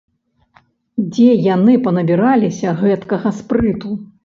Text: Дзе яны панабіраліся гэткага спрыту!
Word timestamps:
Дзе 1.17 1.29
яны 1.55 1.77
панабіраліся 1.85 2.75
гэткага 2.83 3.37
спрыту! 3.45 3.89